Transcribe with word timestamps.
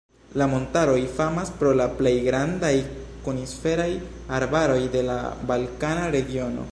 La 0.41 0.45
montaroj 0.51 1.01
famas 1.17 1.51
pro 1.59 1.73
la 1.81 1.85
plej 1.99 2.13
grandaj 2.29 2.73
koniferaj 3.27 3.89
arbaroj 4.41 4.81
de 4.97 5.05
la 5.11 5.23
balkana 5.53 6.13
regiono. 6.21 6.67